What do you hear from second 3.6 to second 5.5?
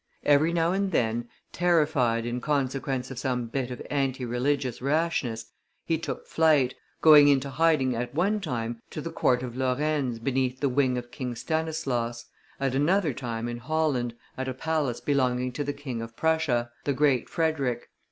of anti religious rashness,